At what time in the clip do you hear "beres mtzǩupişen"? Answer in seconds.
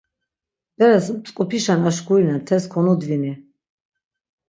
0.77-1.79